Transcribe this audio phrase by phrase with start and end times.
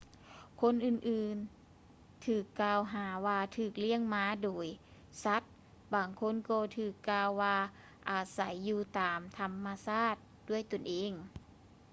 [0.61, 4.65] ຄົນອື່ນໆຖືກກ່າວຫາວ່າຖືກລ້ຽງມາໂດຍ
[5.23, 5.41] ສັດ
[5.93, 7.57] ບາງຄົນກໍຖືກກ່າວວ່າ
[8.09, 10.15] ອາໄສຢູ່ຕາມທຳມະຊາດ
[10.49, 11.13] ດ້ວຍຕົນເອງ